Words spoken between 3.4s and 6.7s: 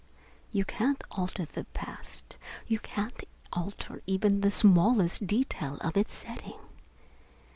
alter even the smallest detail of its setting.